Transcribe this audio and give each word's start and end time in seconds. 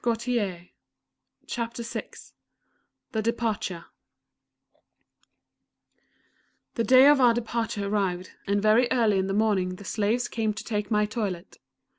CHAPTER 1.45 1.83
VI 1.83 2.09
THE 3.11 3.21
DEPARTURE 3.21 3.85
The 6.73 6.83
day 6.83 7.05
of 7.05 7.21
our 7.21 7.35
departure 7.35 7.87
arrived, 7.87 8.31
and 8.47 8.59
very 8.63 8.87
early 8.89 9.19
in 9.19 9.27
the 9.27 9.35
morning 9.35 9.75
the 9.75 9.85
Slaves 9.85 10.27
came 10.27 10.55
to 10.55 10.73
make 10.73 10.89
my 10.89 11.05
toilet. 11.05 11.59